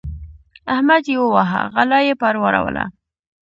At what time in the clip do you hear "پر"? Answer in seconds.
2.21-2.35